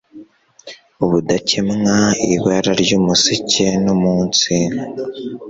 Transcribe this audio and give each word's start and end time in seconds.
Ubudakemwa 1.03 1.97
ibara 2.33 2.71
ryumuseke 2.81 3.65
numunsi 3.83 4.51